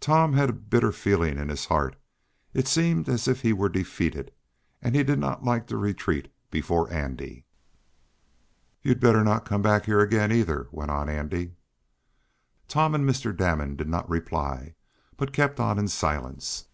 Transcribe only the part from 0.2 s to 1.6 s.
had a bitter feeling in